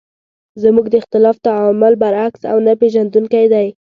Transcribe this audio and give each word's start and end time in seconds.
زموږ 0.63 0.85
د 0.89 0.93
اختلاف 1.01 1.37
تعامل 1.47 1.93
برعکس 2.01 2.41
او 2.51 2.57
نه 2.65 2.73
پېژندونکی 2.81 3.45
دی. 3.53 3.67